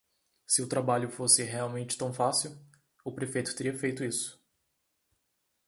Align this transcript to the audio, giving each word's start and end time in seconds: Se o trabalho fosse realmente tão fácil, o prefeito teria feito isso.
Se 0.47 0.63
o 0.63 0.67
trabalho 0.67 1.11
fosse 1.11 1.43
realmente 1.43 1.95
tão 1.95 2.11
fácil, 2.11 2.57
o 3.05 3.13
prefeito 3.13 3.55
teria 3.55 3.77
feito 3.77 4.03
isso. 4.03 4.43